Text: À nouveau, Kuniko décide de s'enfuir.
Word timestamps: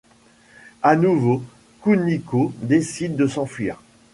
À 0.81 0.95
nouveau, 0.95 1.43
Kuniko 1.83 2.51
décide 2.63 3.15
de 3.15 3.27
s'enfuir. 3.27 3.79